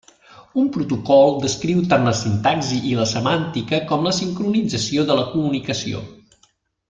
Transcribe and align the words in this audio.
Un 0.59 0.69
protocol 0.77 1.35
descriu 1.43 1.83
tant 1.91 2.07
la 2.09 2.13
sintaxi 2.21 2.79
i 2.93 2.95
la 3.01 3.05
semàntica 3.13 3.81
com 3.93 4.09
la 4.09 4.15
sincronització 4.21 5.05
de 5.11 5.19
la 5.21 5.27
comunicació. 5.35 6.01